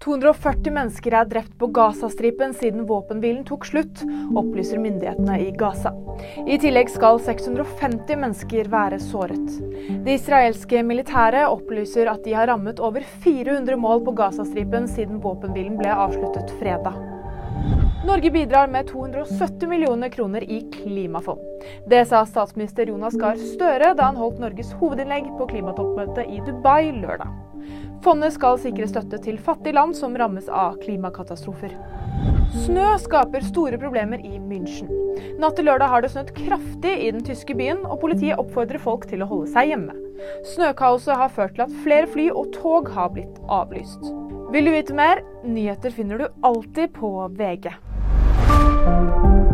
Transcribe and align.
240 0.00 0.72
mennesker 0.72 1.12
er 1.12 1.26
drept 1.28 1.52
på 1.60 1.66
Gazastripen 1.76 2.54
siden 2.56 2.86
våpenhvilen 2.88 3.42
tok 3.44 3.66
slutt, 3.68 4.00
opplyser 4.32 4.80
myndighetene 4.80 5.36
i 5.44 5.50
Gaza. 5.60 5.92
I 6.48 6.56
tillegg 6.62 6.88
skal 6.88 7.20
650 7.20 8.16
mennesker 8.22 8.72
være 8.72 8.96
såret. 9.10 9.60
Det 10.06 10.16
israelske 10.16 10.80
militæret 10.88 11.52
opplyser 11.52 12.08
at 12.08 12.24
de 12.24 12.32
har 12.32 12.48
rammet 12.48 12.80
over 12.80 13.04
400 13.26 13.76
mål 13.76 14.00
på 14.08 14.16
Gazastripen 14.22 14.88
siden 14.88 15.20
våpenhvilen 15.20 15.76
ble 15.76 15.92
avsluttet 15.92 16.56
fredag. 16.62 16.96
Norge 18.06 18.30
bidrar 18.30 18.68
med 18.68 18.86
270 18.88 19.68
millioner 19.68 20.08
kroner 20.08 20.50
i 20.50 20.60
klimafond. 20.72 21.40
Det 21.86 22.06
sa 22.06 22.26
statsminister 22.26 22.86
Jonas 22.86 23.14
Gahr 23.14 23.36
Støre 23.36 23.92
da 23.94 24.06
han 24.08 24.16
holdt 24.16 24.38
Norges 24.40 24.70
hovedinnlegg 24.80 25.26
på 25.36 25.48
klimatoppmøtet 25.50 26.30
i 26.32 26.40
Dubai 26.46 26.94
lørdag. 26.96 27.28
Fondet 28.00 28.32
skal 28.32 28.56
sikre 28.62 28.88
støtte 28.88 29.20
til 29.20 29.36
fattige 29.36 29.76
land 29.76 29.92
som 29.98 30.16
rammes 30.16 30.48
av 30.48 30.78
klimakatastrofer. 30.80 31.74
Snø 32.64 32.86
skaper 33.02 33.44
store 33.44 33.76
problemer 33.78 34.24
i 34.24 34.40
München. 34.40 34.88
Natt 35.42 35.60
til 35.60 35.68
lørdag 35.68 35.92
har 35.92 36.00
det 36.00 36.14
snødd 36.14 36.32
kraftig 36.38 36.96
i 37.04 37.12
den 37.12 37.20
tyske 37.26 37.54
byen, 37.54 37.84
og 37.84 38.00
politiet 38.00 38.40
oppfordrer 38.40 38.80
folk 38.80 39.04
til 39.12 39.20
å 39.20 39.28
holde 39.28 39.52
seg 39.52 39.74
hjemme. 39.74 39.98
Snøkaoset 40.54 41.20
har 41.20 41.36
ført 41.36 41.58
til 41.58 41.66
at 41.68 41.76
flere 41.84 42.08
fly 42.08 42.30
og 42.32 42.48
tog 42.56 42.88
har 42.96 43.12
blitt 43.12 43.36
avlyst. 43.44 44.08
Vil 44.50 44.66
du 44.66 44.72
vite 44.74 44.96
mer? 44.96 45.20
Nyheter 45.44 45.92
finner 45.94 46.18
du 46.18 46.26
alltid 46.42 46.96
på 46.96 47.12
VG. 47.36 47.70
Thank 48.82 49.24
you. 49.24 49.49